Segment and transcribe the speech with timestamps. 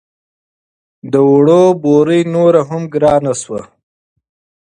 [1.11, 3.61] د وړو تروړه نوره هم ګرانه شوه